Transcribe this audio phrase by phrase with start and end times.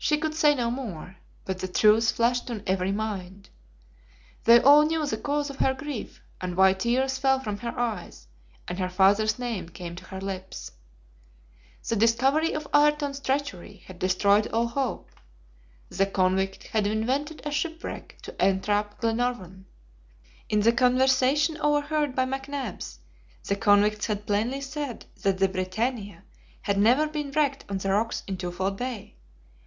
[0.00, 3.50] She could say no more, but the truth flashed on every mind.
[4.44, 8.28] They all knew the cause of her grief, and why tears fell from her eyes
[8.68, 10.70] and her father's name came to her lips.
[11.86, 15.10] The discovery of Ayrton's treachery had destroyed all hope;
[15.88, 19.66] the convict had invented a shipwreck to entrap Glenarvan.
[20.48, 22.98] In the conversation overheard by McNabbs,
[23.44, 26.22] the convicts had plainly said that the BRITANNIA
[26.62, 29.16] had never been wrecked on the rocks in Twofold Bay.